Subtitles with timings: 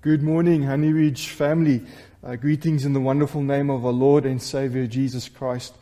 [0.00, 1.84] Good morning, Honey Ridge family.
[2.22, 5.74] Uh, greetings in the wonderful name of our Lord and Savior Jesus Christ.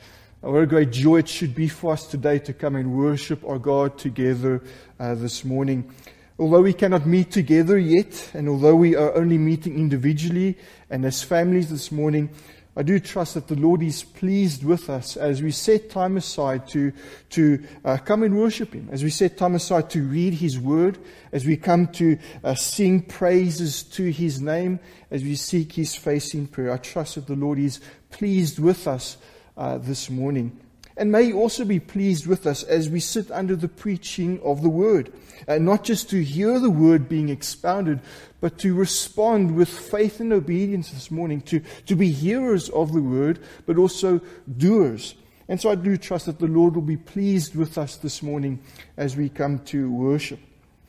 [0.42, 3.44] Uh, what a great joy it should be for us today to come and worship
[3.44, 4.62] our God together
[4.98, 5.92] uh, this morning.
[6.38, 10.56] Although we cannot meet together yet, and although we are only meeting individually
[10.88, 12.30] and as families this morning,
[12.78, 16.68] I do trust that the Lord is pleased with us as we set time aside
[16.68, 16.92] to,
[17.30, 20.98] to uh, come and worship Him, as we set time aside to read His Word,
[21.32, 24.78] as we come to uh, sing praises to His name,
[25.10, 26.70] as we seek His face in prayer.
[26.72, 27.80] I trust that the Lord is
[28.10, 29.16] pleased with us
[29.56, 30.60] uh, this morning.
[30.96, 34.62] And may He also be pleased with us as we sit under the preaching of
[34.62, 35.12] the Word.
[35.46, 38.00] Uh, not just to hear the Word being expounded,
[38.40, 43.02] but to respond with faith and obedience this morning, to, to be hearers of the
[43.02, 44.20] Word, but also
[44.56, 45.14] doers.
[45.48, 48.60] And so I do trust that the Lord will be pleased with us this morning
[48.96, 50.40] as we come to worship.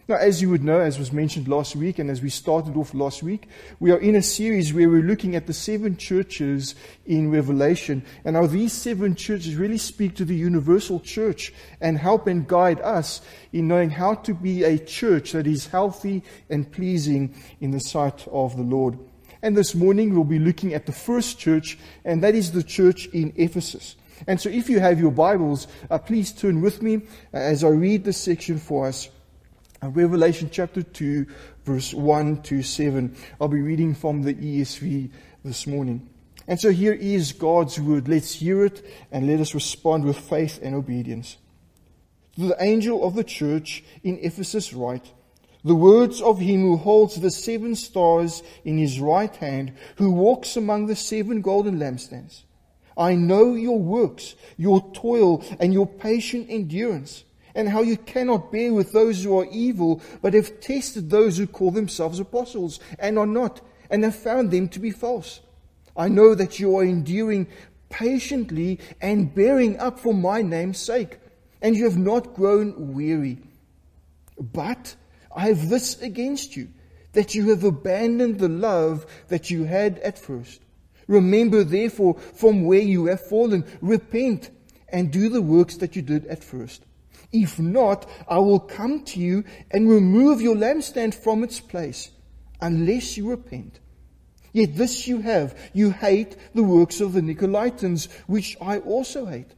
[0.09, 2.93] Now, as you would know, as was mentioned last week, and as we started off
[2.93, 3.49] last week,
[3.81, 8.37] we are in a series where we're looking at the seven churches in Revelation, and
[8.37, 13.19] how these seven churches really speak to the universal church and help and guide us
[13.51, 18.25] in knowing how to be a church that is healthy and pleasing in the sight
[18.31, 18.97] of the Lord.
[19.41, 23.07] And this morning we'll be looking at the first church, and that is the church
[23.07, 23.97] in Ephesus.
[24.25, 27.01] And so if you have your Bibles, uh, please turn with me
[27.33, 29.09] as I read this section for us
[29.81, 31.27] Uh, Revelation chapter 2,
[31.63, 33.15] verse 1 to 7.
[33.39, 35.11] I'll be reading from the ESV
[35.45, 36.09] this morning.
[36.47, 38.07] And so here is God's word.
[38.07, 41.37] Let's hear it and let us respond with faith and obedience.
[42.37, 45.11] To the angel of the church in Ephesus write,
[45.63, 50.57] the words of him who holds the seven stars in his right hand, who walks
[50.57, 52.43] among the seven golden lampstands.
[52.97, 57.25] I know your works, your toil, and your patient endurance
[57.57, 61.47] and how you cannot bear with those who are evil, but have tested those who
[61.47, 65.41] call themselves apostles and are not, and have found them to be false.
[65.97, 67.47] I know that you are enduring
[67.89, 71.17] patiently and bearing up for my name's sake,
[71.59, 73.39] and you have not grown weary.
[74.39, 74.95] But
[75.35, 76.67] I have this against you,
[77.13, 80.61] that you have abandoned the love that you had at first.
[81.07, 84.51] Remember therefore from where you have fallen, repent
[84.89, 86.83] and do the works that you did at first.
[87.31, 92.11] If not, I will come to you and remove your lampstand from its place,
[92.61, 93.79] unless you repent.
[94.53, 99.53] Yet this you have, you hate the works of the Nicolaitans, which I also hate.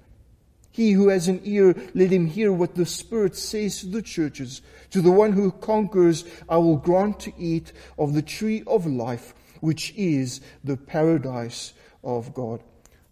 [0.71, 4.61] He who has an ear, let him hear what the Spirit says to the churches.
[4.91, 9.33] To the one who conquers, I will grant to eat of the tree of life,
[9.61, 12.63] which is the paradise of God.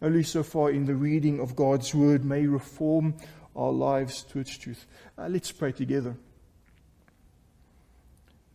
[0.01, 3.15] Only so far in the reading of God's word may reform
[3.57, 4.85] our lives to its truth.
[5.17, 6.15] Uh, let's pray together.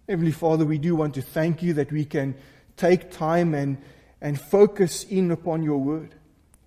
[0.08, 2.34] Heavenly Father, we do want to thank you that we can
[2.76, 3.78] take time and,
[4.20, 6.14] and focus in upon your word.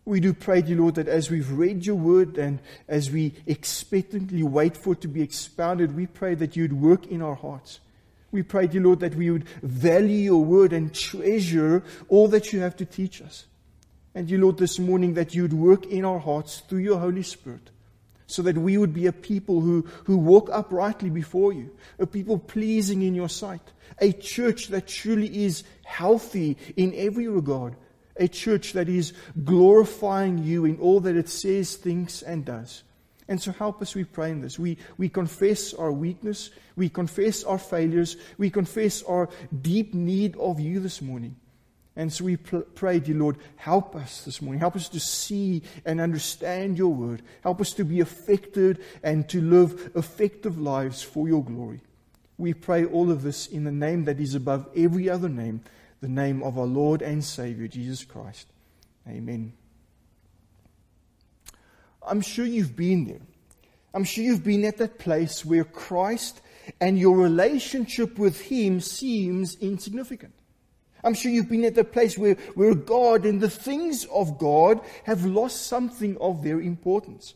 [0.04, 4.44] We do pray, dear Lord, that as we've read your word and as we expectantly
[4.44, 7.80] wait for it to be expounded, we pray that you'd work in our hearts.
[8.32, 12.60] We pray, dear Lord, that we would value your word and treasure all that you
[12.60, 13.46] have to teach us.
[14.14, 17.72] And, dear Lord, this morning that you'd work in our hearts through your Holy Spirit
[18.28, 22.40] so that we would be a people who, who walk uprightly before you, a people
[22.40, 23.62] pleasing in your sight,
[24.00, 27.76] a church that truly is healthy in every regard,
[28.18, 29.14] a church that is
[29.44, 32.84] glorifying you in all that it says, thinks, and does.
[33.28, 34.60] And so help us, we pray in this.
[34.60, 39.30] We, we confess our weakness, we confess our failures, we confess our
[39.62, 41.36] deep need of you this morning.
[41.98, 44.60] And so we pray, dear Lord, help us this morning.
[44.60, 47.22] Help us to see and understand your word.
[47.42, 51.80] Help us to be affected and to live effective lives for your glory.
[52.38, 55.62] We pray all of this in the name that is above every other name,
[56.02, 58.48] the name of our Lord and Savior, Jesus Christ.
[59.08, 59.54] Amen.
[62.06, 63.22] I'm sure you've been there.
[63.94, 66.42] I'm sure you've been at that place where Christ
[66.82, 70.34] and your relationship with Him seems insignificant.
[71.06, 74.82] I'm sure you've been at a place where, where God and the things of God
[75.04, 77.36] have lost something of their importance.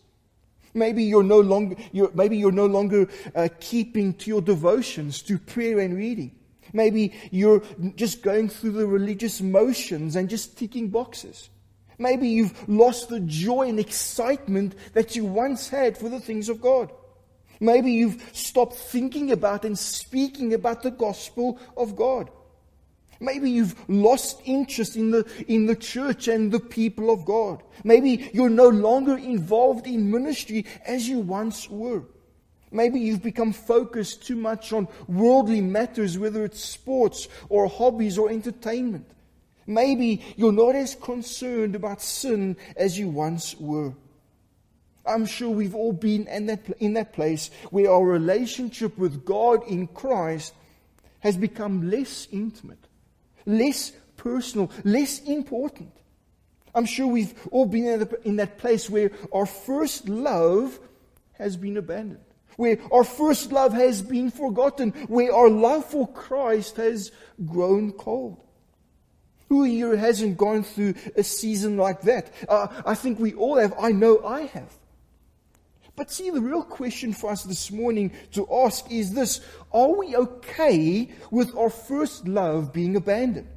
[0.74, 5.38] Maybe you're no longer, you're, maybe you're no longer uh, keeping to your devotions, to
[5.38, 6.32] prayer and reading.
[6.74, 7.62] Maybe you're
[7.96, 11.50] just going through the religious motions and just ticking boxes.
[12.00, 16.60] Maybe you've lost the joy and excitement that you once had for the things of
[16.60, 16.92] God.
[17.60, 22.32] Maybe you've stopped thinking about and speaking about the gospel of God.
[23.20, 27.62] Maybe you've lost interest in the, in the church and the people of God.
[27.84, 32.04] Maybe you're no longer involved in ministry as you once were.
[32.72, 38.30] Maybe you've become focused too much on worldly matters, whether it's sports or hobbies or
[38.30, 39.10] entertainment.
[39.66, 43.94] Maybe you're not as concerned about sin as you once were.
[45.06, 49.68] I'm sure we've all been in that, in that place where our relationship with God
[49.68, 50.54] in Christ
[51.22, 52.86] has become less intimate,
[53.50, 55.92] less personal, less important.
[56.76, 60.80] I'm sure we've all been in that place where our first love
[61.34, 62.24] has been abandoned,
[62.58, 67.12] where our first love has been forgotten, where our love for Christ has
[67.46, 68.44] grown cold.
[69.48, 72.32] Who here hasn't gone through a season like that?
[72.48, 73.74] Uh, I think we all have.
[73.80, 74.72] I know I have.
[76.00, 79.42] But see, the real question for us this morning to ask is this
[79.74, 83.50] Are we okay with our first love being abandoned?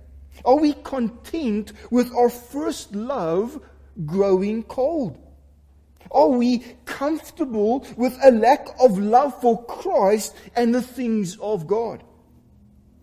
[0.45, 3.63] Are we content with our first love
[4.05, 5.25] growing cold?
[6.11, 12.03] Are we comfortable with a lack of love for Christ and the things of God?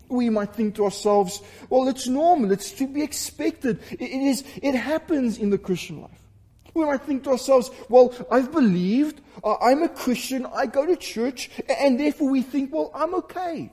[0.09, 3.79] We might think to ourselves, well, it's normal, it's to be expected.
[3.89, 6.28] It is, it happens in the Christian life.
[6.73, 10.95] We might think to ourselves, well, I've believed, uh, I'm a Christian, I go to
[10.95, 13.71] church, and therefore we think, well, I'm okay.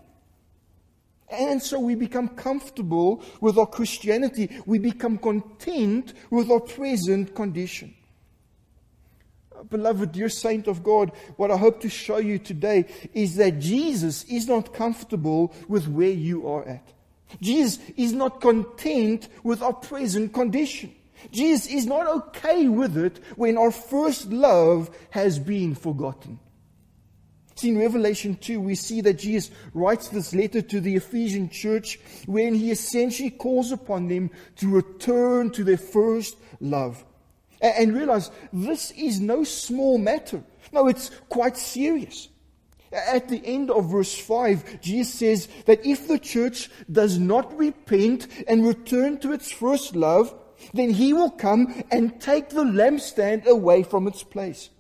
[1.28, 4.60] And so we become comfortable with our Christianity.
[4.64, 7.94] We become content with our present condition.
[9.54, 13.58] Uh, beloved, dear saint of God, what I hope to show you today is that
[13.58, 16.92] Jesus is not comfortable with where you are at.
[17.40, 20.94] Jesus is not content with our present condition.
[21.32, 26.38] Jesus is not okay with it when our first love has been forgotten.
[27.56, 31.99] See, in Revelation 2, we see that Jesus writes this letter to the Ephesian church
[32.26, 37.02] when he essentially calls upon them to return to their first love.
[37.62, 40.44] And realize this is no small matter.
[40.70, 42.28] No, it's quite serious.
[42.93, 48.28] At the end of verse 5, Jesus says that if the church does not repent
[48.46, 50.34] and return to its first love,
[50.73, 54.70] then he will come and take the lampstand away from its place.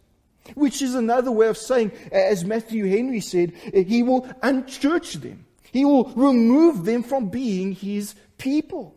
[0.54, 5.46] Which is another way of saying, as Matthew Henry said, eh, he will unchurch them.
[5.72, 8.94] He will remove them from being his people.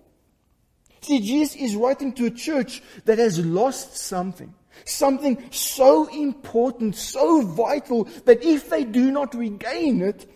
[1.01, 4.53] See, Jesus is writing to a church that has lost something.
[4.85, 10.29] Something so important, so vital, that if they do not regain it,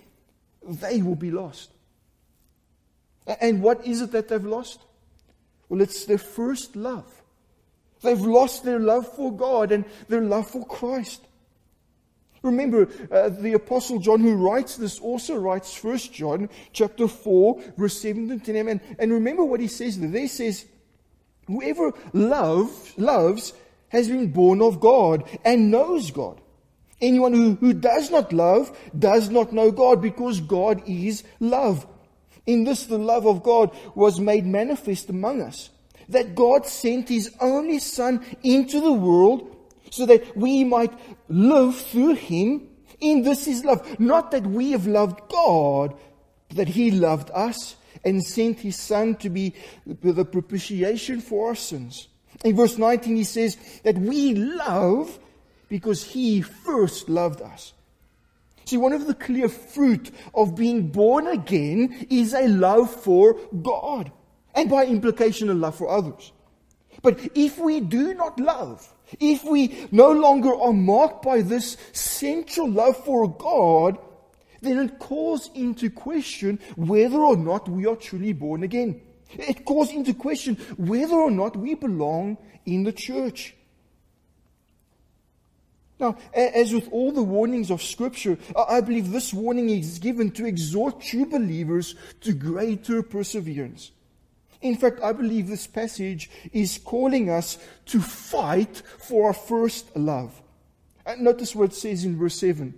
[0.65, 1.69] they will be lost.
[3.39, 4.79] And what is it that they've lost?
[5.73, 7.23] Well, it's their first love.
[8.03, 11.19] They've lost their love for God and their love for Christ.
[12.43, 17.99] Remember, uh, the apostle John who writes this also writes 1 John chapter 4, verse
[17.99, 18.67] 7 to 10.
[18.67, 20.11] And, and remember what he says there.
[20.11, 20.63] He says,
[21.47, 23.53] whoever love, loves
[23.89, 26.39] has been born of God and knows God.
[27.01, 31.87] Anyone who, who does not love does not know God because God is love.
[32.45, 35.69] In this, the love of God was made manifest among us.
[36.09, 39.55] That God sent His only Son into the world
[39.89, 40.93] so that we might
[41.29, 42.69] live through Him.
[42.99, 43.99] In this is love.
[43.99, 45.95] Not that we have loved God,
[46.49, 49.53] but that He loved us and sent His Son to be
[49.85, 52.07] the propitiation for our sins.
[52.43, 55.19] In verse 19, He says that we love
[55.69, 57.72] because He first loved us.
[58.73, 64.11] See, one of the clear fruit of being born again is a love for God,
[64.55, 66.31] and by implication, a love for others.
[67.03, 72.67] But if we do not love, if we no longer are marked by this central
[72.67, 73.99] love for God,
[74.61, 78.99] then it calls into question whether or not we are truly born again.
[79.33, 83.55] It calls into question whether or not we belong in the church.
[85.99, 90.45] Now, as with all the warnings of Scripture, I believe this warning is given to
[90.45, 93.91] exhort true believers to greater perseverance.
[94.61, 97.57] In fact, I believe this passage is calling us
[97.87, 100.41] to fight for our first love.
[101.05, 102.73] And notice what it says in verse 7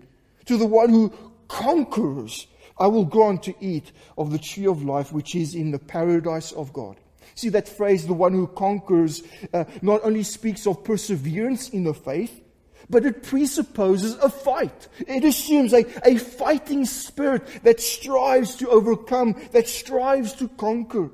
[0.46, 1.14] To the one who
[1.48, 5.80] conquers, I will grant to eat of the tree of life which is in the
[5.80, 6.98] paradise of God.
[7.36, 9.22] See that phrase, the one who conquers,
[9.54, 12.42] uh, not only speaks of perseverance in the faith,
[12.90, 14.88] but it presupposes a fight.
[15.08, 21.12] It assumes a, a fighting spirit that strives to overcome, that strives to conquer.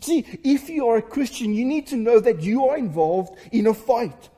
[0.00, 3.66] See, if you are a Christian, you need to know that you are involved in
[3.66, 4.30] a fight.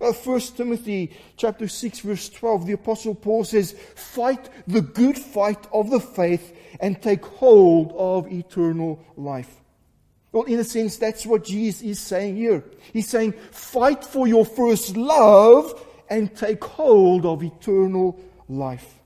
[0.00, 5.66] Uh, 1 Timothy chapter 6 verse 12, the apostle Paul says, fight the good fight
[5.72, 9.57] of the faith and take hold of eternal life.
[10.38, 12.62] Well, in a sense, that's what Jesus is saying here.
[12.92, 19.00] He's saying, fight for your first love and take hold of eternal life.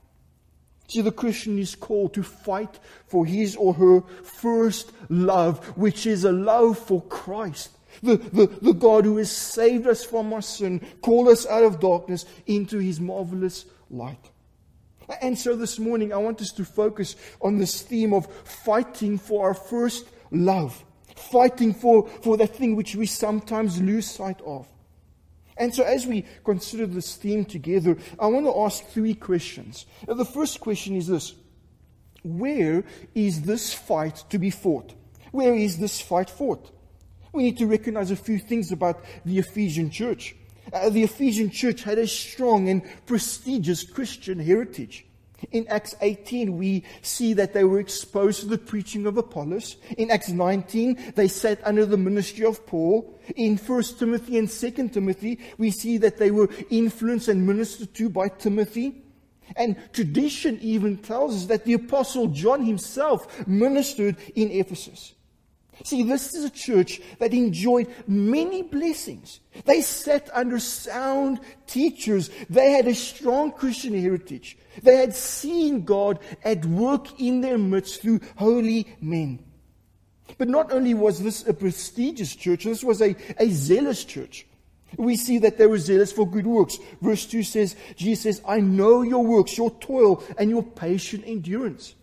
[0.87, 6.23] See, the Christian is called to fight for his or her first love, which is
[6.23, 7.71] a love for Christ.
[8.03, 11.79] The, the, the God who has saved us from our sin, called us out of
[11.79, 14.29] darkness into his marvelous light.
[15.19, 19.47] And so this morning, I want us to focus on this theme of fighting for
[19.47, 20.83] our first love,
[21.31, 24.67] fighting for, for that thing which we sometimes lose sight of.
[25.57, 29.85] And so, as we consider this theme together, I want to ask three questions.
[30.07, 31.35] The first question is this
[32.23, 34.93] Where is this fight to be fought?
[35.31, 36.71] Where is this fight fought?
[37.31, 40.35] We need to recognize a few things about the Ephesian church.
[40.71, 45.05] Uh, the Ephesian church had a strong and prestigious Christian heritage.
[45.51, 49.77] In Acts 18, we see that they were exposed to the preaching of Apollos.
[49.97, 53.19] In Acts 19, they sat under the ministry of Paul.
[53.35, 58.09] In 1 Timothy and 2 Timothy, we see that they were influenced and ministered to
[58.09, 59.03] by Timothy.
[59.55, 65.13] And tradition even tells us that the apostle John himself ministered in Ephesus.
[65.83, 69.39] See, this is a church that enjoyed many blessings.
[69.65, 72.29] They sat under sound teachers.
[72.49, 74.57] They had a strong Christian heritage.
[74.81, 79.43] They had seen God at work in their midst through holy men.
[80.37, 84.47] But not only was this a prestigious church, this was a, a zealous church.
[84.97, 86.77] We see that they were zealous for good works.
[87.01, 91.95] Verse 2 says, Jesus says, I know your works, your toil, and your patient endurance.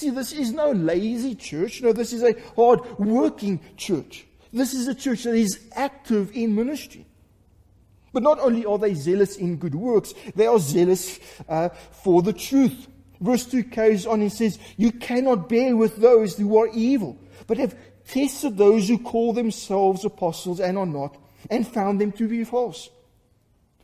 [0.00, 1.82] See, this is no lazy church.
[1.82, 4.24] No, this is a hard working church.
[4.50, 7.04] This is a church that is active in ministry.
[8.14, 12.32] But not only are they zealous in good works, they are zealous uh, for the
[12.32, 12.88] truth.
[13.20, 17.58] Verse 2 carries on and says, You cannot bear with those who are evil, but
[17.58, 17.76] have
[18.08, 21.18] tested those who call themselves apostles and are not,
[21.50, 22.88] and found them to be false.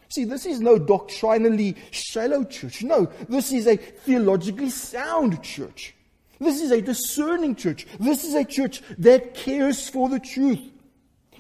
[0.08, 2.82] See, this is no doctrinally shallow church.
[2.82, 5.92] No, this is a theologically sound church.
[6.38, 7.86] This is a discerning church.
[7.98, 10.60] This is a church that cares for the truth.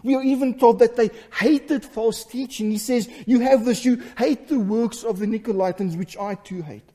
[0.02, 2.70] We are even told that they hated false teaching.
[2.70, 6.62] He says, You have this, you hate the works of the Nicolaitans, which I too
[6.62, 6.88] hate.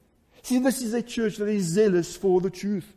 [0.43, 2.93] See, this is a church that is zealous for the truth.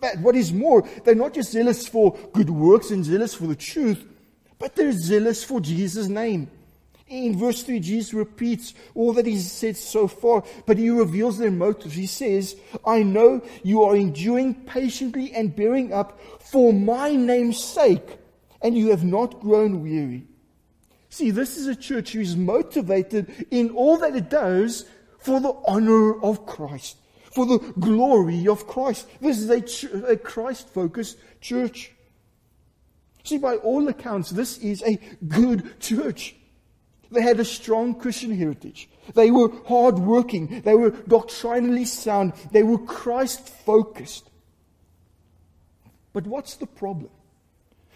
[0.00, 3.56] But what is more, they're not just zealous for good works and zealous for the
[3.56, 4.04] truth,
[4.58, 6.50] but they're zealous for Jesus' name.
[7.06, 11.50] In verse 3, Jesus repeats all that he's said so far, but he reveals their
[11.50, 11.94] motives.
[11.94, 12.56] He says,
[12.86, 18.18] I know you are enduring patiently and bearing up for my name's sake,
[18.62, 20.26] and you have not grown weary.
[21.10, 24.86] See, this is a church who is motivated in all that it does
[25.18, 26.96] for the honor of Christ,
[27.32, 29.06] for the glory of Christ.
[29.20, 31.92] This is a, ch- a Christ focused church.
[33.24, 36.34] See, by all accounts, this is a good church.
[37.14, 38.88] They had a strong Christian heritage.
[39.14, 40.62] They were hardworking.
[40.62, 42.32] They were doctrinally sound.
[42.52, 44.28] They were Christ focused.
[46.12, 47.10] But what's the problem?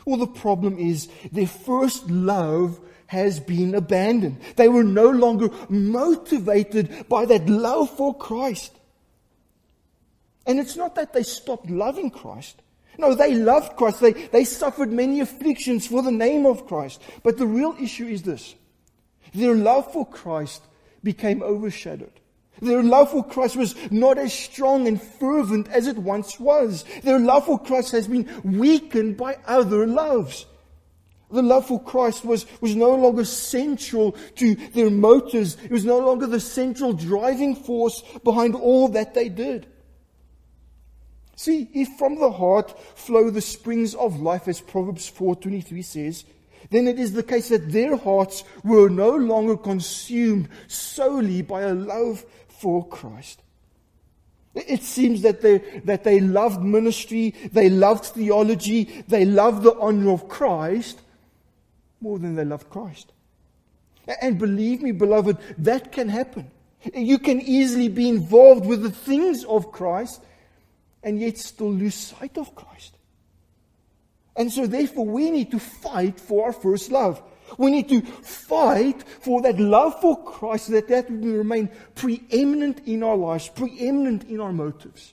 [0.04, 4.38] Well, the problem is their first love has been abandoned.
[4.56, 8.74] They were no longer motivated by that love for Christ.
[10.46, 12.62] And it's not that they stopped loving Christ.
[12.98, 14.00] No, they loved Christ.
[14.00, 17.00] They, they suffered many afflictions for the name of Christ.
[17.22, 18.54] But the real issue is this
[19.34, 20.62] their love for Christ
[21.02, 22.12] became overshadowed.
[22.60, 26.84] Their love for Christ was not as strong and fervent as it once was.
[27.02, 30.46] Their love for Christ has been weakened by other loves.
[31.30, 35.56] The love for Christ was, was no longer central to their motives.
[35.62, 39.66] It was no longer the central driving force behind all that they did.
[41.36, 46.24] See, if from the heart flow the springs of life, as Proverbs 4.23 says,
[46.70, 51.74] then it is the case that their hearts were no longer consumed solely by a
[51.74, 53.42] love for Christ.
[54.54, 60.10] It seems that they, that they loved ministry, they loved theology, they loved the honor
[60.10, 61.00] of Christ
[62.00, 63.12] more than they loved Christ.
[64.20, 66.50] And believe me, beloved, that can happen.
[66.94, 70.22] You can easily be involved with the things of Christ
[71.02, 72.97] and yet still lose sight of Christ.
[74.38, 77.20] And so, therefore, we need to fight for our first love.
[77.58, 83.02] We need to fight for that love for Christ that that will remain preeminent in
[83.02, 85.12] our lives, preeminent in our motives.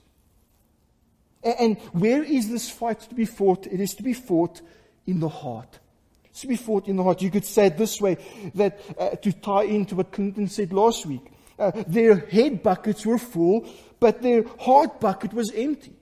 [1.43, 3.65] And where is this fight to be fought?
[3.65, 4.61] It is to be fought
[5.07, 5.79] in the heart.
[6.25, 7.23] It's to be fought in the heart.
[7.23, 8.17] You could say it this way
[8.53, 11.31] that uh, to tie into what Clinton said last week.
[11.57, 13.67] Uh, their head buckets were full,
[13.99, 15.93] but their heart bucket was empty.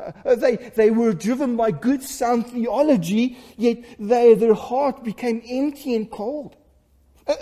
[0.00, 5.94] Uh, they, they were driven by good sound theology, yet they, their heart became empty
[5.94, 6.56] and cold.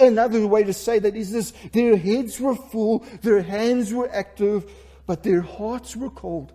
[0.01, 4.71] Another way to say that is this their heads were full, their hands were active,
[5.07, 6.53] but their hearts were cold.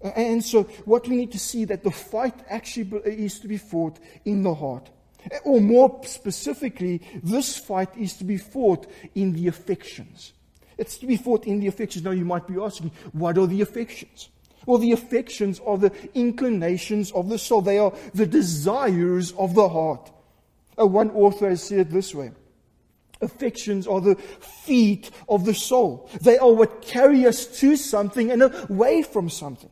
[0.00, 3.98] And so, what we need to see that the fight actually is to be fought
[4.24, 4.90] in the heart.
[5.44, 10.32] Or more specifically, this fight is to be fought in the affections.
[10.78, 12.04] It's to be fought in the affections.
[12.04, 14.28] Now, you might be asking, what are the affections?
[14.66, 19.68] Well, the affections are the inclinations of the soul, they are the desires of the
[19.68, 20.10] heart.
[20.78, 22.32] Uh, one author has said it this way
[23.22, 28.42] Affections are the feet of the soul, they are what carry us to something and
[28.42, 29.70] away from something.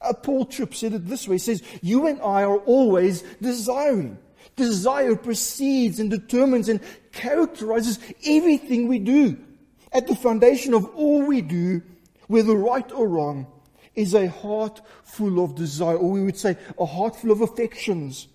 [0.00, 4.18] Uh, Paul Tripp said it this way he says, You and I are always desiring.
[4.54, 6.80] Desire precedes and determines and
[7.12, 9.36] characterizes everything we do.
[9.96, 11.80] At the foundation of all we do,
[12.26, 13.46] whether right or wrong,
[13.94, 18.28] is a heart full of desire, or we would say a heart full of affections.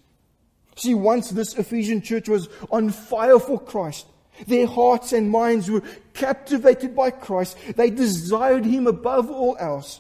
[0.75, 4.08] See, once this Ephesian church was on fire for Christ.
[4.48, 7.56] Their hearts and minds were captivated by Christ.
[7.75, 10.00] They desired Him above all else.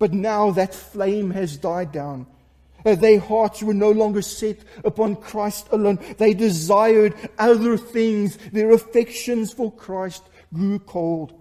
[0.00, 2.26] But now that flame has died down.
[2.88, 5.98] Uh, their hearts were no longer set upon Christ alone.
[6.16, 8.38] They desired other things.
[8.50, 10.22] Their affections for Christ
[10.54, 11.34] grew cold.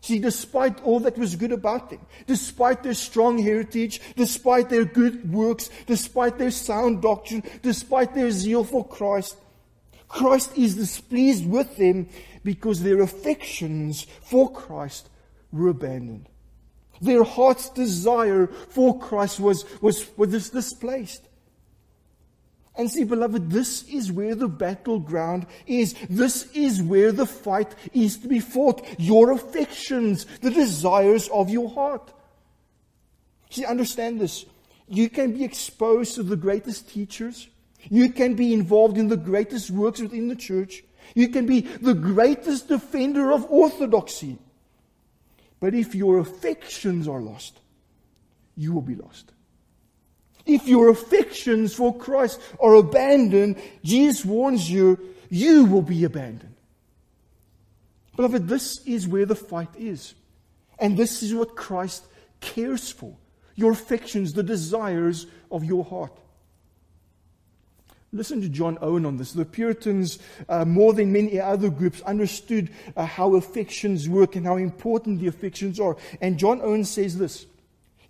[0.00, 5.32] See, despite all that was good about them, despite their strong heritage, despite their good
[5.32, 9.36] works, despite their sound doctrine, despite their zeal for Christ,
[10.08, 12.08] Christ is displeased with them
[12.42, 15.08] because their affections for Christ
[15.52, 16.28] were abandoned.
[17.02, 21.28] Their heart's desire for Christ was, was, was displaced.
[22.76, 25.94] And see, beloved, this is where the battleground is.
[26.08, 28.86] This is where the fight is to be fought.
[28.98, 32.12] Your affections, the desires of your heart.
[33.50, 34.46] See, understand this.
[34.88, 37.48] You can be exposed to the greatest teachers.
[37.90, 40.84] You can be involved in the greatest works within the church.
[41.14, 44.38] You can be the greatest defender of orthodoxy.
[45.62, 47.60] But if your affections are lost,
[48.56, 49.30] you will be lost.
[50.44, 54.98] If your affections for Christ are abandoned, Jesus warns you,
[55.30, 56.56] you will be abandoned.
[58.16, 60.14] Beloved, this is where the fight is.
[60.80, 62.04] And this is what Christ
[62.40, 63.16] cares for
[63.54, 66.18] your affections, the desires of your heart.
[68.14, 69.32] Listen to John Owen on this.
[69.32, 74.56] The Puritans, uh, more than many other groups, understood uh, how affections work and how
[74.56, 75.96] important the affections are.
[76.20, 77.46] And John Owen says this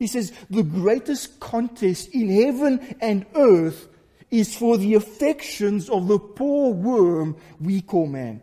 [0.02, 3.86] he says, the greatest contest in heaven and earth
[4.32, 8.42] is for the affections of the poor worm we call man.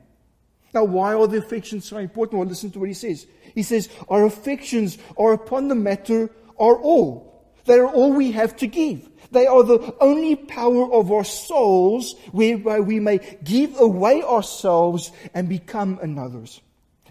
[0.74, 2.40] Now, why are the affections so important?
[2.40, 3.28] Well, listen to what he says.
[3.54, 7.44] He says, Our affections are upon the matter are all.
[7.66, 9.10] They are all we have to give.
[9.32, 15.48] They are the only power of our souls whereby we may give away ourselves and
[15.48, 16.62] become another's.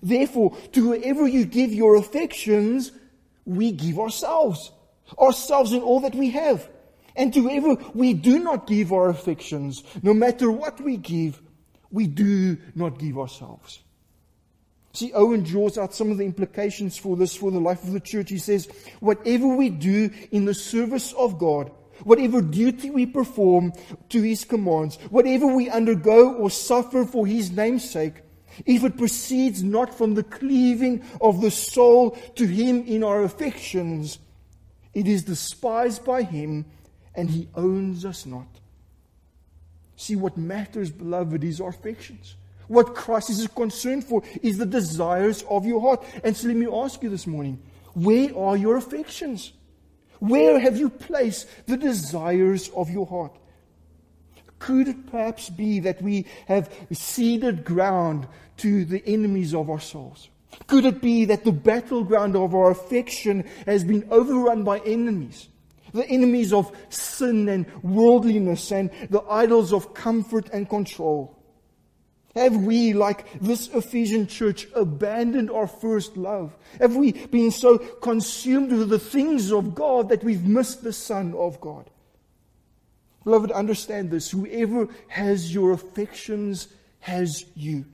[0.03, 2.93] Therefore, to whoever you give your affections,
[3.45, 4.73] we give ourselves,
[5.19, 6.69] ourselves in all that we have.
[7.17, 11.41] And to whoever we do not give our affections, no matter what we give,
[11.91, 13.81] we do not give ourselves.
[14.93, 18.01] See, Owen draws out some of the implications for this for the life of the
[18.01, 18.31] church.
[18.31, 18.69] He says,
[19.01, 21.71] whatever we do in the service of God,
[22.05, 23.73] whatever duty we perform
[24.11, 28.23] to His commands, whatever we undergo or suffer for His name's sake,
[28.67, 34.19] if it proceeds not from the cleaving of the soul to Him in our affections,
[34.95, 36.67] it is despised by Him
[37.15, 38.49] and He owns us not.
[39.97, 42.37] See, what matters, beloved, is our affections.
[42.69, 46.05] What Christ is concerned for is the desires of your heart.
[46.23, 47.61] And so let me ask you this morning
[47.95, 49.53] where are your affections?
[50.21, 53.37] Where have you placed the desires of your heart?
[54.59, 58.27] Could it perhaps be that we have ceded ground
[58.59, 60.29] to the enemies of our souls?
[60.67, 65.49] Could it be that the battleground of our affection has been overrun by enemies?
[65.93, 71.38] The enemies of sin and worldliness and the idols of comfort and control.
[72.39, 76.57] Have we, like this Ephesian church, abandoned our first love?
[76.79, 81.35] Have we been so consumed with the things of God that we've missed the Son
[81.35, 81.91] of God?
[83.25, 84.31] Beloved, understand this.
[84.31, 86.69] Whoever has your affections
[87.01, 87.85] has you.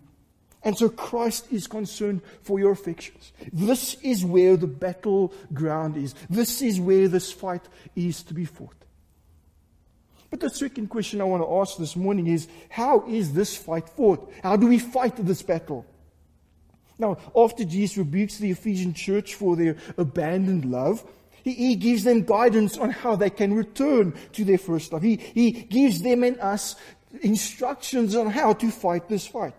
[0.63, 3.33] And so Christ is concerned for your affections.
[3.51, 6.15] This is where the battleground is.
[6.29, 7.63] This is where this fight
[7.97, 8.77] is to be fought.
[10.35, 13.89] But the second question I want to ask this morning is how is this fight
[13.89, 14.33] fought?
[14.43, 15.87] How do we fight this battle?
[16.99, 21.05] Now, after Jesus rebukes the Ephesian church for their abandoned love,
[21.45, 25.03] He, he gives them guidance on how they can return to their first love.
[25.03, 26.75] He, he gives them and us
[27.23, 29.55] instructions on how to fight this fight.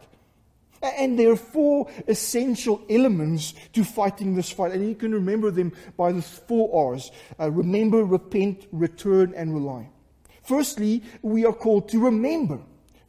[0.83, 4.73] And there are four essential elements to fighting this fight.
[4.73, 7.11] And you can remember them by the four R's.
[7.39, 9.87] Uh, remember, repent, return, and rely.
[10.45, 12.59] Firstly, we are called to remember.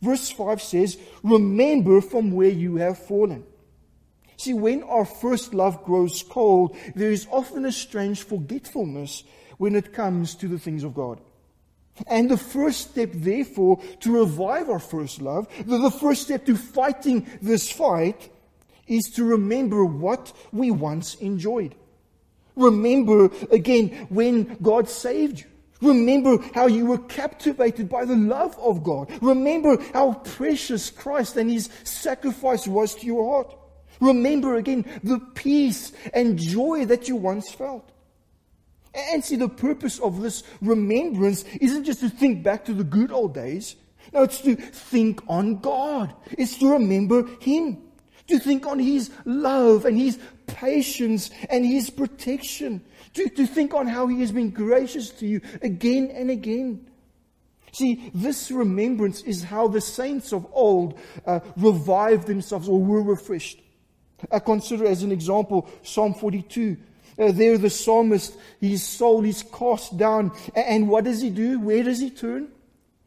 [0.01, 3.44] Verse 5 says, remember from where you have fallen.
[4.37, 9.25] See, when our first love grows cold, there is often a strange forgetfulness
[9.57, 11.20] when it comes to the things of God.
[12.07, 17.27] And the first step, therefore, to revive our first love, the first step to fighting
[17.40, 18.29] this fight,
[18.87, 21.75] is to remember what we once enjoyed.
[22.55, 25.46] Remember again when God saved you.
[25.81, 29.11] Remember how you were captivated by the love of God.
[29.21, 33.55] Remember how precious Christ and His sacrifice was to your heart.
[34.01, 37.91] Remember again the peace and joy that you once felt.
[38.95, 43.12] And see, the purpose of this remembrance isn't just to think back to the good
[43.12, 43.77] old days.
[44.12, 46.15] No, it's to think on God.
[46.33, 47.83] It's to remember Him.
[48.29, 52.83] To think on His love and His patience and His protection.
[53.17, 56.87] To, to think on how He has been gracious to you again and again.
[57.73, 63.61] See, this remembrance is how the saints of old uh, revived themselves or were refreshed.
[64.31, 66.77] I consider as an example Psalm 42.
[67.19, 70.33] Uh, there, the psalmist, his soul is cast down.
[70.55, 71.61] And what does he do?
[71.61, 72.49] Where does he turn?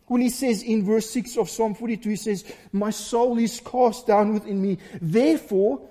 [0.07, 4.07] When he says in verse 6 of Psalm 42, he says, My soul is cast
[4.07, 4.79] down within me.
[4.99, 5.87] Therefore,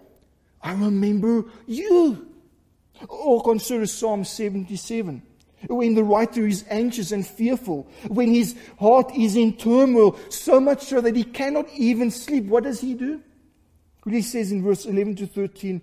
[0.60, 2.27] I remember you.
[3.08, 5.22] Or consider Psalm 77.
[5.68, 10.84] When the writer is anxious and fearful, when his heart is in turmoil, so much
[10.84, 13.20] so that he cannot even sleep, what does he do?
[14.08, 15.82] He says in verse 11 to 13,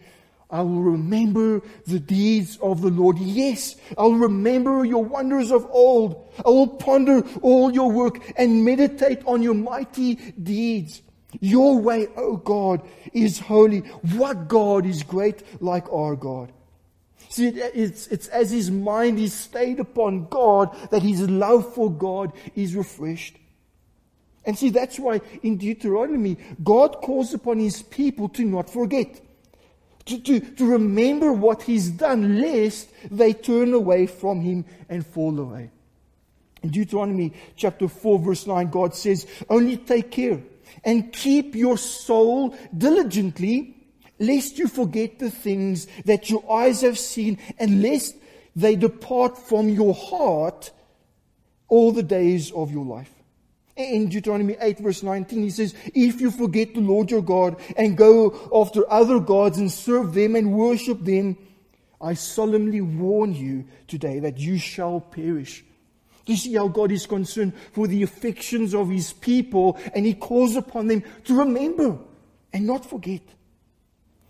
[0.50, 3.18] I will remember the deeds of the Lord.
[3.18, 6.30] Yes, I'll remember your wonders of old.
[6.46, 11.02] I will ponder all your work and meditate on your mighty deeds.
[11.42, 13.80] Your way, O God, is holy.
[14.16, 16.54] What God is great like our God?
[17.30, 22.32] See, it's, it's as his mind is stayed upon God that his love for God
[22.56, 23.38] is refreshed.
[24.46, 29.20] And see, that's why in Deuteronomy, God calls upon his people to not forget,
[30.06, 35.40] to, to, to remember what he's done, lest they turn away from him and fall
[35.40, 35.72] away.
[36.62, 40.42] In Deuteronomy chapter 4, verse 9, God says, Only take care
[40.84, 43.75] and keep your soul diligently,
[44.20, 48.16] lest you forget the things that your eyes have seen, and lest
[48.56, 50.72] they depart from your heart
[51.68, 53.12] all the days of your life.
[53.76, 57.98] In Deuteronomy 8 verse 19, he says, If you forget the Lord your God and
[57.98, 61.38] go after other gods and serve them and worship them,
[62.00, 65.66] I solemnly warn you today that you shall perish.
[66.26, 70.56] You see how God is concerned for the affections of his people and he calls
[70.56, 71.98] upon them to remember
[72.54, 73.22] and not forget?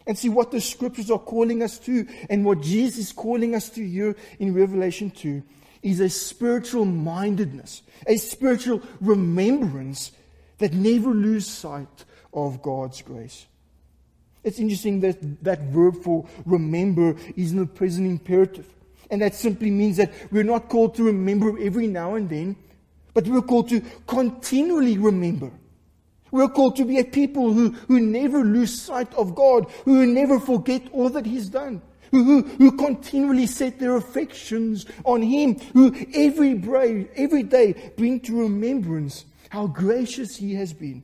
[0.07, 3.69] And see what the scriptures are calling us to and what Jesus is calling us
[3.69, 5.41] to here in Revelation 2
[5.81, 10.11] is a spiritual mindedness, a spiritual remembrance
[10.57, 13.45] that never lose sight of God's grace.
[14.43, 18.67] It's interesting that that verb for remember is in the present imperative.
[19.09, 22.55] And that simply means that we're not called to remember every now and then,
[23.13, 25.51] but we're called to continually remember.
[26.35, 30.37] We're called to be a people who, who never lose sight of God, who never
[30.37, 36.53] forget all that He's done who, who continually set their affections on Him, who every,
[36.53, 41.03] day, every day bring to remembrance how gracious He has been.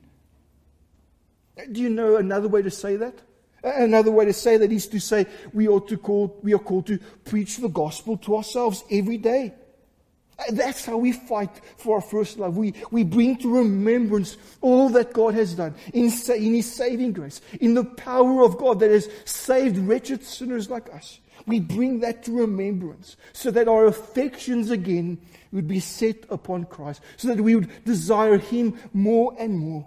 [1.70, 3.14] Do you know another way to say that?
[3.62, 6.86] Another way to say that is to say we ought to call, we are called
[6.88, 9.54] to preach the gospel to ourselves every day.
[10.50, 12.56] That's how we fight for our first love.
[12.56, 17.40] We, we bring to remembrance all that God has done in, in His saving grace,
[17.60, 21.20] in the power of God that has saved wretched sinners like us.
[21.46, 25.18] We bring that to remembrance so that our affections again
[25.50, 29.86] would be set upon Christ, so that we would desire Him more and more.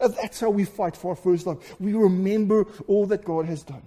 [0.00, 1.62] Uh, that's how we fight for our first love.
[1.78, 3.82] We remember all that God has done.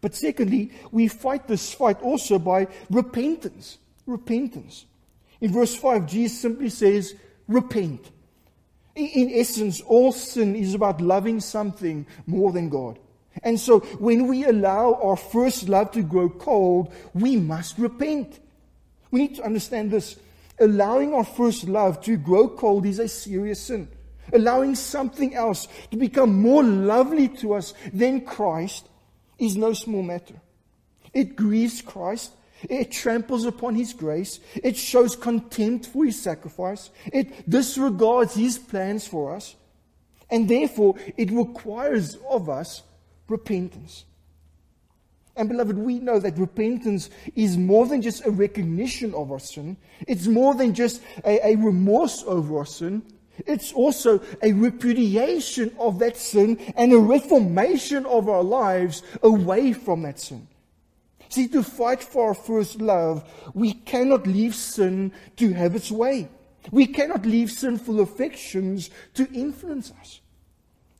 [0.00, 4.86] But secondly, we fight this fight also by repentance repentance.
[5.40, 7.14] In verse 5, Jesus simply says,
[7.48, 8.10] repent.
[8.94, 12.98] In essence, all sin is about loving something more than God.
[13.42, 18.40] And so when we allow our first love to grow cold, we must repent.
[19.10, 20.16] We need to understand this.
[20.58, 23.88] Allowing our first love to grow cold is a serious sin.
[24.32, 28.88] Allowing something else to become more lovely to us than Christ
[29.38, 30.34] is no small matter.
[31.14, 32.32] It grieves Christ
[32.68, 34.40] It tramples upon His grace.
[34.54, 36.90] It shows contempt for His sacrifice.
[37.12, 39.56] It disregards His plans for us.
[40.30, 42.82] And therefore, it requires of us
[43.28, 44.04] repentance.
[45.36, 49.76] And beloved, we know that repentance is more than just a recognition of our sin.
[50.06, 53.02] It's more than just a, a, remorse over our sin.
[53.46, 60.02] It's also a repudiation of that sin and a reformation of our lives away from
[60.02, 60.46] that sin.
[61.30, 66.28] See, to fight for our first love, we cannot leave sin to have its way.
[66.72, 70.20] We cannot leave sinful affections to influence us.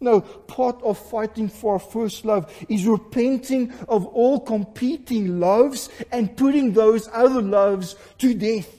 [0.01, 6.35] No, part of fighting for our first love is repenting of all competing loves and
[6.37, 8.79] putting those other loves to death.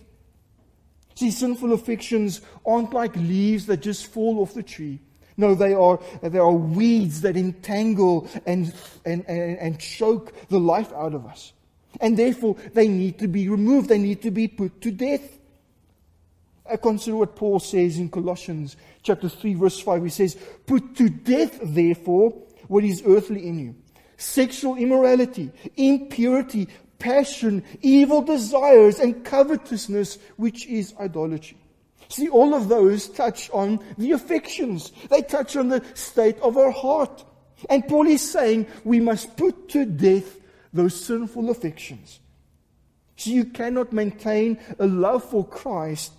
[1.15, 4.99] See, sinful affections aren't like leaves that just fall off the tree.
[5.37, 8.73] No, they are, they are weeds that entangle and,
[9.05, 11.53] and, and, and choke the life out of us.
[11.99, 13.89] And therefore, they need to be removed.
[13.89, 15.39] They need to be put to death.
[16.69, 20.03] I consider what Paul says in Colossians chapter 3, verse 5.
[20.03, 22.31] He says, Put to death, therefore,
[22.67, 23.75] what is earthly in you
[24.17, 26.67] sexual immorality, impurity,
[26.99, 31.57] passion, evil desires, and covetousness, which is idolatry.
[32.11, 34.91] See, all of those touch on the affections.
[35.09, 37.23] They touch on the state of our heart.
[37.69, 40.37] And Paul is saying we must put to death
[40.73, 42.19] those sinful affections.
[43.15, 46.11] See, you cannot maintain a love for Christ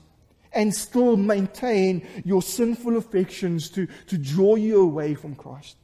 [0.55, 5.77] and still maintain your sinful affections to, to draw you away from Christ.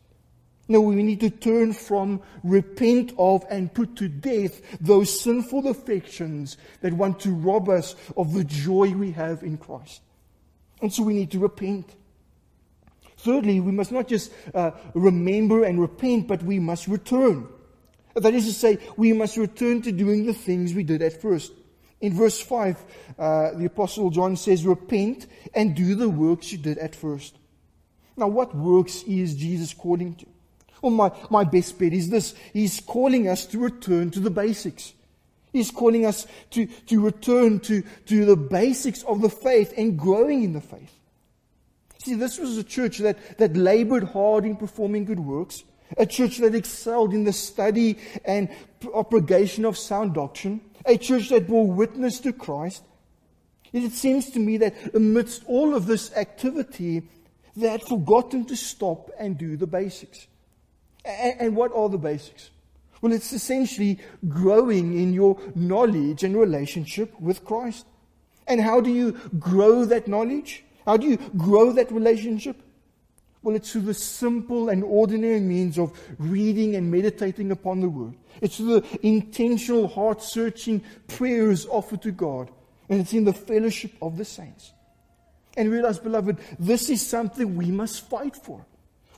[0.70, 6.58] No, we need to turn from, repent of, and put to death those sinful affections
[6.82, 10.02] that want to rob us of the joy we have in Christ.
[10.82, 11.96] And so we need to repent.
[13.16, 17.48] Thirdly, we must not just uh, remember and repent, but we must return.
[18.14, 21.52] That is to say, we must return to doing the things we did at first.
[22.00, 22.84] In verse 5,
[23.18, 27.36] uh, the Apostle John says, Repent and do the works you did at first.
[28.16, 30.26] Now, what works is Jesus calling to?
[30.82, 34.92] Well, my, my best bet is this He's calling us to return to the basics.
[35.52, 40.44] He's calling us to, to return to, to the basics of the faith and growing
[40.44, 40.94] in the faith.
[42.04, 45.64] See, this was a church that, that labored hard in performing good works,
[45.96, 48.48] a church that excelled in the study and
[48.80, 52.84] propagation of sound doctrine, a church that bore witness to Christ.
[53.72, 57.02] It seems to me that amidst all of this activity,
[57.56, 60.26] they had forgotten to stop and do the basics.
[61.04, 62.50] And, and what are the basics?
[63.00, 67.86] Well, it's essentially growing in your knowledge and relationship with Christ.
[68.46, 70.64] And how do you grow that knowledge?
[70.84, 72.56] How do you grow that relationship?
[73.42, 78.14] Well, it's through the simple and ordinary means of reading and meditating upon the Word.
[78.40, 82.50] It's through the intentional, heart searching prayers offered to God.
[82.88, 84.72] And it's in the fellowship of the saints.
[85.56, 88.64] And realize, beloved, this is something we must fight for.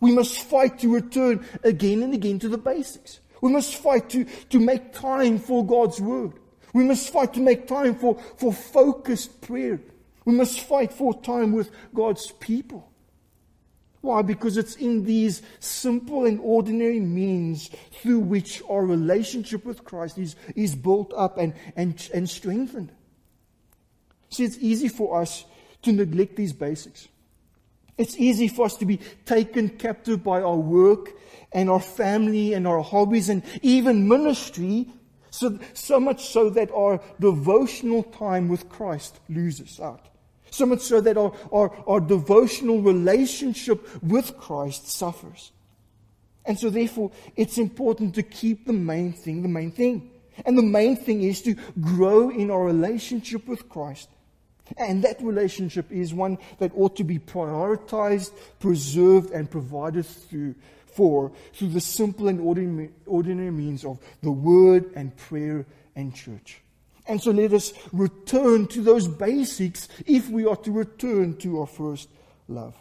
[0.01, 3.21] We must fight to return again and again to the basics.
[3.41, 6.33] We must fight to, to make time for God's Word.
[6.73, 9.81] We must fight to make time for, for focused prayer.
[10.25, 12.91] We must fight for time with God's people.
[14.03, 14.23] Why?
[14.23, 20.37] Because it's in these simple and ordinary means through which our relationship with Christ is,
[20.57, 22.93] is built up and, and, and strengthened.
[24.31, 25.45] See, it's easy for us
[25.83, 27.09] to neglect these basics.
[27.99, 31.11] It's easy for us to be taken captive by our work
[31.53, 34.89] and our family and our hobbies and even ministry,
[35.31, 40.07] so, so much so that our devotional time with Christ loses out.
[40.51, 45.53] So much so that our, our, our devotional relationship with Christ suffers.
[46.45, 50.11] And so therefore, it's important to keep the main thing the main thing.
[50.47, 54.09] And the main thing is to grow in our relationship with Christ
[54.77, 60.55] and that relationship is one that ought to be prioritized, preserved, and provided through
[60.87, 66.61] for through the simple and ordinary, ordinary means of the word and prayer and church.
[67.07, 71.67] And so let us return to those basics if we are to return to our
[71.67, 72.09] first
[72.49, 72.77] love.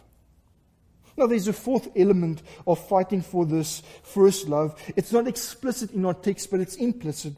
[1.17, 4.81] Now, there's a fourth element of fighting for this first love.
[4.95, 7.33] It's not explicit in our text, but it's implicit.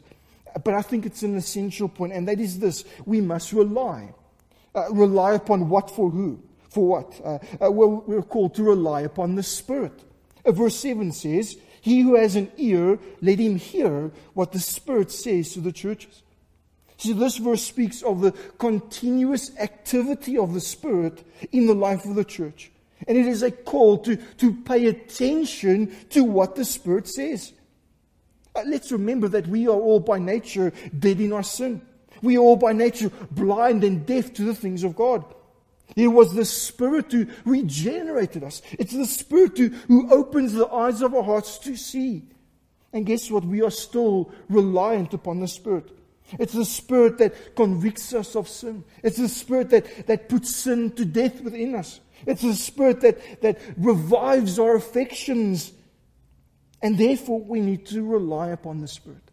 [0.64, 4.14] But I think it's an essential point, and that is this we must rely.
[4.74, 6.42] Uh, rely upon what for who?
[6.70, 7.20] For what?
[7.24, 9.92] Uh, uh, well, we're called to rely upon the Spirit.
[10.46, 15.12] Uh, verse 7 says, He who has an ear, let him hear what the Spirit
[15.12, 16.24] says to the churches.
[16.98, 22.16] See, this verse speaks of the continuous activity of the Spirit in the life of
[22.16, 22.72] the church.
[23.08, 27.54] And it is a call to, to pay attention to what the Spirit says.
[28.56, 31.82] Uh, let's remember that we are all by nature dead in our sin.
[32.22, 35.26] We are all by nature blind and deaf to the things of God.
[35.96, 38.62] It was the Spirit who regenerated us.
[38.74, 42.24] It's the Spirit who, who opens the eyes of our hearts to see.
[42.94, 43.44] And guess what?
[43.44, 45.90] We are still reliant upon the Spirit.
[46.40, 48.84] It's the Spirit that convicts us of sin.
[49.04, 52.00] It's the Spirit that, that puts sin to death within us.
[52.26, 55.74] It's the Spirit that, that revives our affections.
[56.82, 59.31] And therefore, we need to rely upon the Spirit.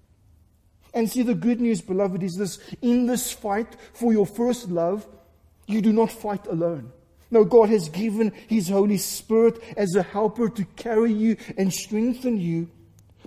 [0.99, 5.07] And see, the good news, beloved, is this in this fight for your first love,
[5.69, 6.91] you do not fight alone.
[7.31, 12.41] No, God has given His Holy Spirit as a helper to carry you and strengthen
[12.41, 12.69] you.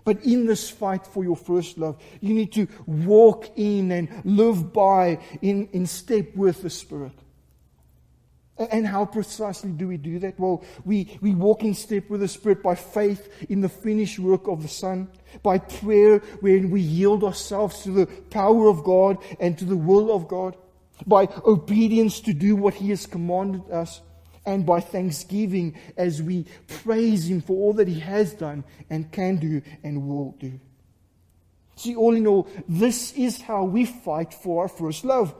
[0.03, 4.73] But in this fight for your first love, you need to walk in and live
[4.73, 7.13] by in, in step with the Spirit.
[8.69, 10.39] And how precisely do we do that?
[10.39, 14.47] Well, we, we walk in step with the Spirit by faith in the finished work
[14.47, 15.08] of the Son,
[15.41, 20.13] by prayer when we yield ourselves to the power of God and to the will
[20.13, 20.56] of God
[21.08, 24.02] by obedience to do what He has commanded us,
[24.45, 26.45] and by thanksgiving as we
[26.84, 30.60] praise Him for all that He has done and can do and will do.
[31.76, 35.34] See, all in all, this is how we fight for our first love.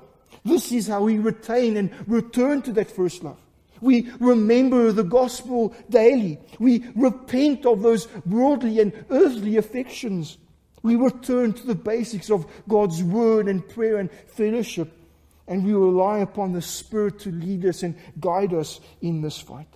[0.44, 3.38] This is how we retain and return to that first love.
[3.82, 6.40] We remember the gospel daily.
[6.60, 10.38] We repent of those worldly and earthly affections.
[10.84, 14.98] We return to the basics of God's word and prayer and fellowship
[15.52, 19.68] and we rely upon the Spirit to lead us and guide us in this fight.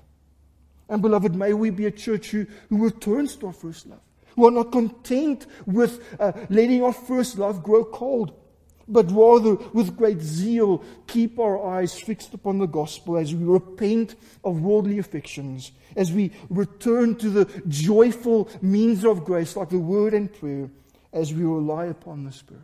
[0.88, 4.00] And beloved, may we be a church who, who returns to our first love,
[4.36, 8.32] who are not content with uh, letting our first love grow cold,
[8.88, 14.16] but rather with great zeal keep our eyes fixed upon the gospel as we repent
[14.44, 20.14] of worldly affections, as we return to the joyful means of grace like the word
[20.14, 20.70] and prayer,
[21.14, 22.62] as we rely upon the Spirit.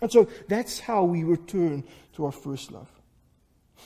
[0.00, 2.88] And so that's how we return to our first love.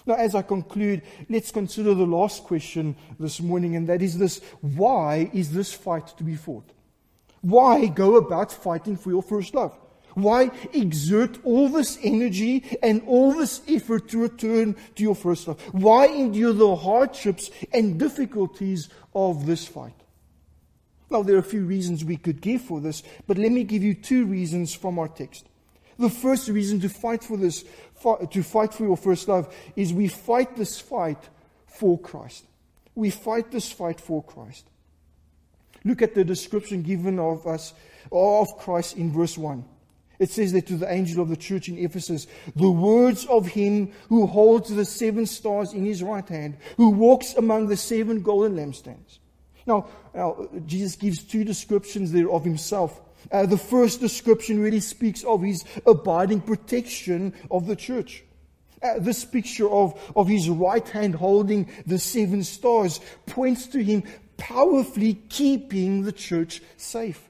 [0.06, 4.40] Now, as I conclude, let's consider the last question this morning, and that is this
[4.60, 6.70] why is this fight to be fought?
[7.40, 9.76] Why go about fighting for your first love?
[10.22, 15.60] Why exert all this energy and all this effort to return to your first love?
[15.72, 19.94] Why endure the hardships and difficulties of this fight?
[21.10, 23.82] Now, there are a few reasons we could give for this, but let me give
[23.82, 25.46] you two reasons from our text.
[25.98, 27.64] The first reason to fight for this,
[28.30, 31.18] to fight for your first love, is we fight this fight
[31.66, 32.44] for Christ.
[32.94, 34.66] We fight this fight for Christ.
[35.84, 37.72] Look at the description given of us,
[38.12, 39.64] of Christ in verse 1.
[40.18, 42.26] It says that to the angel of the church in Ephesus,
[42.56, 47.34] the words of him who holds the seven stars in his right hand, who walks
[47.34, 49.18] among the seven golden lampstands.
[49.66, 53.00] Now, now Jesus gives two descriptions there of himself.
[53.30, 58.24] Uh, the first description really speaks of his abiding protection of the church.
[58.82, 64.02] Uh, this picture of, of his right hand holding the seven stars points to him
[64.36, 67.28] powerfully keeping the church safe.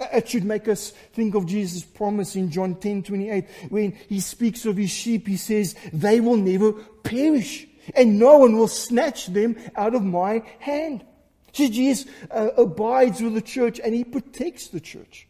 [0.00, 3.44] It should make us think of Jesus' promise in John 10 28.
[3.68, 8.56] When he speaks of his sheep, he says, They will never perish, and no one
[8.56, 11.04] will snatch them out of my hand.
[11.52, 15.26] See, Jesus uh, abides with the church and he protects the church.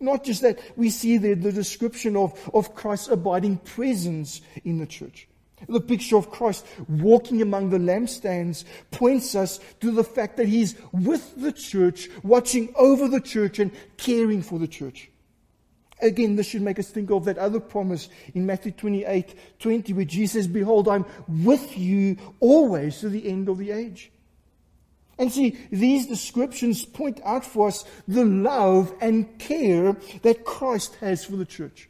[0.00, 4.86] Not just that, we see there the description of, of Christ's abiding presence in the
[4.86, 5.26] church.
[5.66, 10.76] The picture of Christ walking among the lampstands points us to the fact that he's
[10.92, 15.10] with the church, watching over the church and caring for the church.
[16.00, 20.04] Again, this should make us think of that other promise in Matthew 28 20, where
[20.04, 24.12] Jesus says, Behold, I'm with you always to the end of the age.
[25.18, 31.24] And see, these descriptions point out for us the love and care that Christ has
[31.24, 31.88] for the church.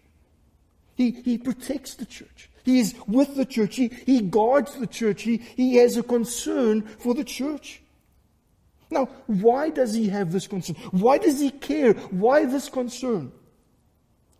[0.94, 2.47] He, he protects the church.
[2.64, 3.76] He is with the church.
[3.76, 5.22] He, he guards the church.
[5.22, 7.80] He, he has a concern for the church.
[8.90, 10.76] Now, why does he have this concern?
[10.90, 11.92] Why does he care?
[11.92, 13.32] Why this concern?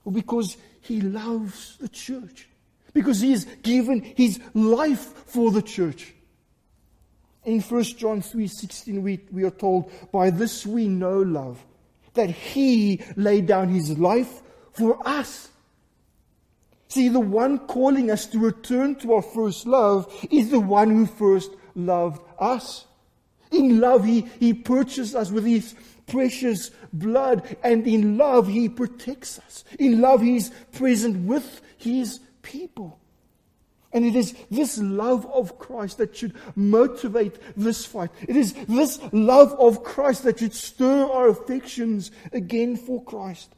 [0.04, 2.48] Well, because he loves the church.
[2.94, 6.14] Because he has given his life for the church.
[7.44, 11.64] In 1 John 3:16 we, we are told, by this we know love,
[12.14, 15.50] that he laid down his life for us.
[16.88, 21.06] See, the one calling us to return to our first love is the one who
[21.06, 22.86] first loved us.
[23.50, 25.74] In love, he, he purchased us with his
[26.06, 29.64] precious blood, and in love, he protects us.
[29.78, 32.98] In love, he's present with his people.
[33.92, 38.10] And it is this love of Christ that should motivate this fight.
[38.26, 43.54] It is this love of Christ that should stir our affections again for Christ.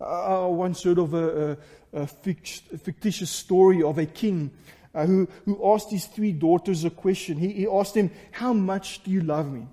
[0.00, 1.58] Uh, I once heard of a,
[1.92, 4.50] a, a fictitious story of a king
[4.94, 7.36] uh, who, who asked his three daughters a question.
[7.36, 9.66] He, he asked them, How much do you love me?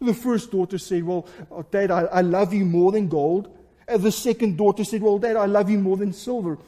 [0.00, 3.56] The first daughter said, Well, oh, Dad, I, I love you more than gold.
[3.88, 6.58] And the second daughter said, Well, Dad, I love you more than silver.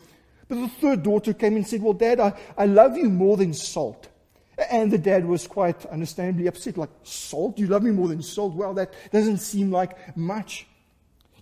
[0.48, 3.54] But the third daughter came and said, Well, Dad, I, I love you more than
[3.54, 4.08] salt.
[4.70, 7.58] And the dad was quite understandably upset, like, Salt?
[7.58, 8.54] You love me more than salt?
[8.54, 10.66] Well, that doesn't seem like much.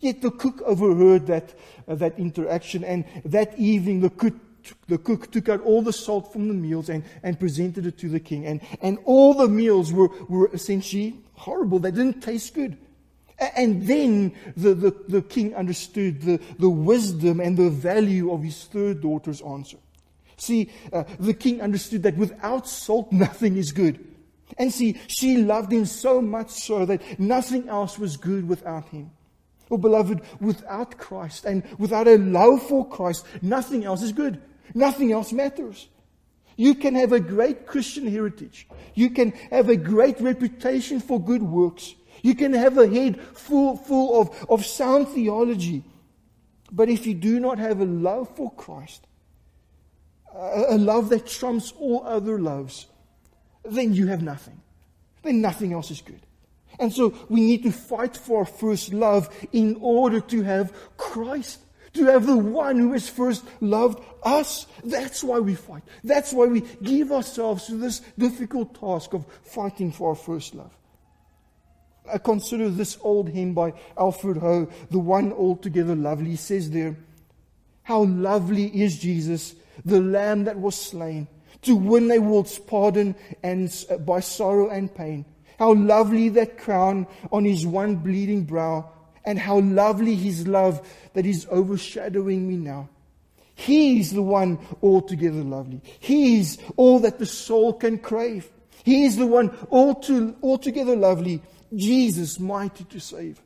[0.02, 1.54] Yet the cook overheard that,
[1.86, 4.34] uh, that interaction, and that evening the cook,
[4.88, 8.08] the cook took out all the salt from the meals and, and presented it to
[8.08, 8.44] the king.
[8.44, 11.78] And, and all the meals were, were essentially horrible.
[11.78, 12.76] They didn't taste good.
[13.56, 18.64] And then the, the, the king understood the, the wisdom and the value of his
[18.64, 19.78] third daughter's answer.
[20.36, 24.04] See, uh, the king understood that without salt, nothing is good.
[24.58, 29.12] And see, she loved him so much so that nothing else was good without him.
[29.72, 34.38] Oh, beloved, without Christ and without a love for Christ, nothing else is good.
[34.74, 35.88] Nothing else matters.
[36.56, 38.68] You can have a great Christian heritage.
[38.94, 41.94] You can have a great reputation for good works.
[42.20, 45.84] You can have a head full, full of, of sound theology.
[46.70, 49.06] But if you do not have a love for Christ,
[50.34, 52.88] a, a love that trumps all other loves,
[53.64, 54.60] then you have nothing.
[55.22, 56.20] Then nothing else is good.
[56.82, 61.60] And so we need to fight for first love in order to have Christ,
[61.92, 64.66] to have the one who has first loved us.
[64.82, 65.84] That's why we fight.
[66.02, 70.76] That's why we give ourselves to this difficult task of fighting for our first love.
[72.12, 76.30] I consider this old hymn by Alfred Ho, the one altogether lovely.
[76.30, 76.96] He says there,
[77.84, 79.54] How lovely is Jesus,
[79.84, 81.28] the Lamb that was slain,
[81.62, 83.14] to win a world's pardon
[83.44, 85.24] and uh, by sorrow and pain.
[85.62, 88.90] How lovely that crown on his one bleeding brow,
[89.24, 92.88] and how lovely his love that is overshadowing me now.
[93.54, 95.80] He is the one altogether lovely.
[96.00, 98.50] He is all that the soul can crave.
[98.82, 101.40] He is the one altogether lovely
[101.72, 103.40] Jesus mighty to save.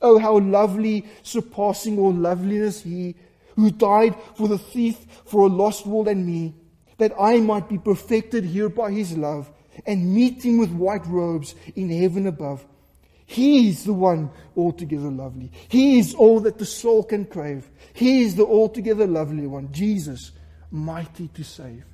[0.00, 3.16] Oh, how lovely, surpassing all loveliness he
[3.56, 6.54] who died for the thief, for a lost world and me,
[6.98, 9.50] that I might be perfected here by his love
[9.86, 12.64] and meet him with white robes in heaven above.
[13.26, 15.52] He is the one altogether lovely.
[15.68, 17.68] He is all that the soul can crave.
[17.92, 20.32] He is the altogether lovely one, Jesus,
[20.70, 21.84] mighty to save.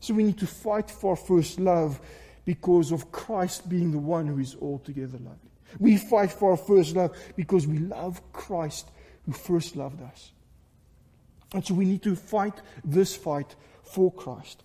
[0.00, 2.00] So we need to fight for first love
[2.46, 5.50] because of Christ being the one who is altogether lovely.
[5.78, 8.88] We fight for our first love because we love Christ
[9.26, 10.32] who first loved us.
[11.52, 12.54] And so we need to fight
[12.84, 14.62] this fight for Christ.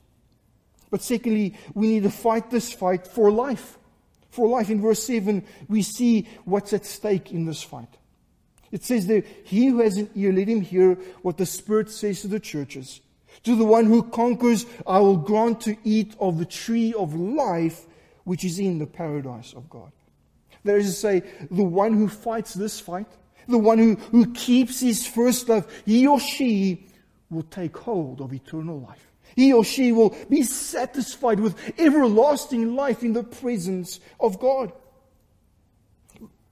[0.92, 3.80] But secondly, we need to fight this fight for life.
[4.30, 4.70] For life.
[4.70, 7.98] In verse 7, we see what's at stake in this fight.
[8.72, 12.22] It says there, He who has an ear, let him hear what the Spirit says
[12.22, 13.02] to the churches.
[13.44, 17.86] To the one who conquers, I will grant to eat of the tree of life,
[18.26, 19.92] which is in the paradise of God.
[20.64, 23.08] That is to say, the one who fights this fight,
[23.48, 26.86] the one who, who keeps his first love, he or she
[27.30, 29.11] will take hold of eternal life.
[29.36, 34.72] He or she will be satisfied with everlasting life in the presence of God.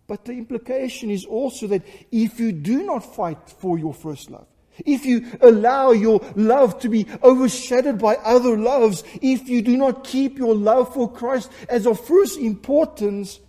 [0.07, 4.47] But the implication is also that if you do not fight for your first love,
[4.85, 10.03] if you allow your love to be overshadowed by other loves, if you do not
[10.03, 13.39] keep your love for Christ as of first importance,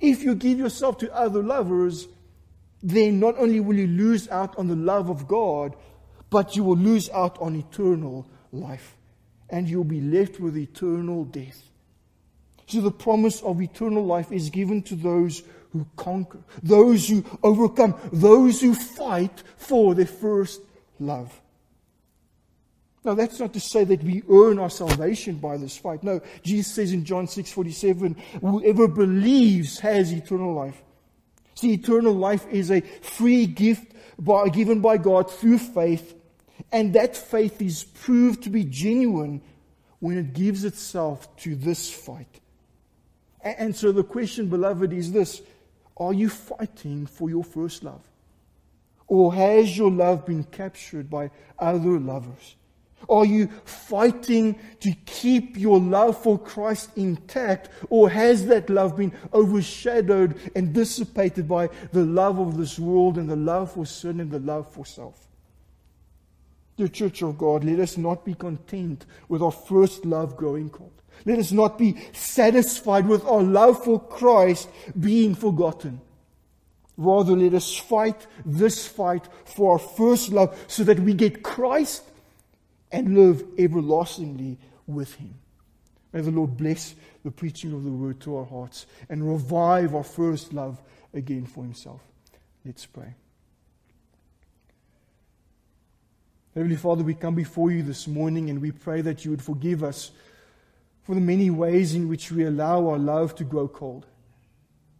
[0.00, 2.08] if you give yourself to other lovers,
[2.82, 5.76] then not only will you lose out on the love of God,
[6.30, 8.96] but you will lose out on eternal life.
[9.50, 11.62] And you'll be left with eternal death.
[12.66, 15.42] So the promise of eternal life is given to those
[15.72, 20.60] who conquer, those who overcome, those who fight for their first
[21.00, 21.38] love.
[23.04, 26.02] Now that's not to say that we earn our salvation by this fight.
[26.02, 30.80] No, Jesus says in John 6:47, whoever believes has eternal life.
[31.54, 36.14] See, eternal life is a free gift by, given by God through faith,
[36.70, 39.40] and that faith is proved to be genuine
[40.00, 42.40] when it gives itself to this fight.
[43.40, 45.42] And, so the question, beloved, is this:
[45.96, 48.02] Are you fighting for your first love?
[49.08, 52.56] Or has your love been captured by other lovers?
[53.08, 57.68] Are you fighting to keep your love for Christ intact?
[57.90, 63.28] Or has that love been overshadowed and dissipated by the love of this world and
[63.28, 65.26] the love for sin and the love for self?
[66.76, 71.02] Dear Church of God, let us not be content with our first love growing cold.
[71.24, 74.68] Let us not be satisfied with our love for Christ
[74.98, 76.00] being forgotten.
[76.96, 82.04] Rather, let us fight this fight for our first love so that we get Christ
[82.90, 85.34] and live everlastingly with Him.
[86.12, 86.94] May the Lord bless
[87.24, 90.80] the preaching of the word to our hearts and revive our first love
[91.14, 92.02] again for Himself.
[92.64, 93.14] Let's pray.
[96.54, 99.82] Heavenly Father, we come before you this morning and we pray that you would forgive
[99.82, 100.10] us
[101.02, 104.04] for the many ways in which we allow our love to grow cold.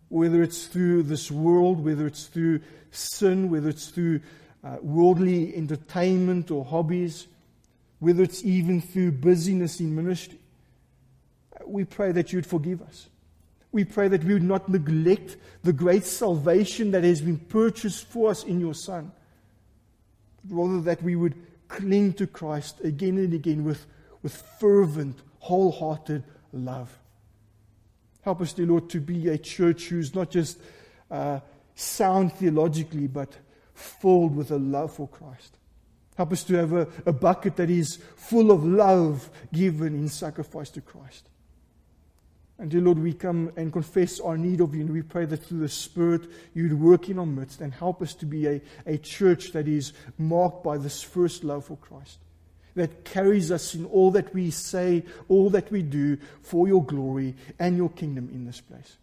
[0.08, 4.20] Whether it's through this world, whether it's through sin, whether it's through
[4.64, 7.26] uh, worldly entertainment or hobbies,
[7.98, 10.38] whether it's even through busyness in ministry.
[11.66, 13.10] We pray that you'd forgive us.
[13.72, 18.30] We pray that we would not neglect the great salvation that has been purchased for
[18.30, 19.12] us in your Son
[20.48, 21.34] rather that we would
[21.68, 23.86] cling to Christ again and again with,
[24.22, 26.98] with fervent, wholehearted love.
[28.22, 30.58] Help us, dear Lord, to be a church who's not just
[31.10, 31.40] uh,
[31.74, 33.36] sound theologically, but
[33.74, 35.56] filled with a love for Christ.
[36.16, 40.70] Help us to have a, a bucket that is full of love given in sacrifice
[40.70, 41.28] to Christ.
[42.62, 45.38] And dear Lord, we come and confess our need of you, and we pray that
[45.38, 48.98] through the Spirit you'd work in our midst and help us to be a, a
[48.98, 52.18] church that is marked by this first love for Christ,
[52.76, 57.34] that carries us in all that we say, all that we do for your glory
[57.58, 58.96] and your kingdom in this place.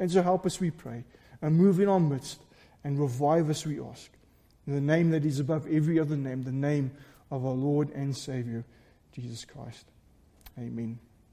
[0.00, 1.04] And so help us, we pray,
[1.40, 2.40] and move in our midst
[2.82, 4.10] and revive us, we ask.
[4.66, 6.90] In the name that is above every other name, the name
[7.30, 8.64] of our Lord and Savior,
[9.12, 9.86] Jesus Christ.
[10.58, 10.98] Amen.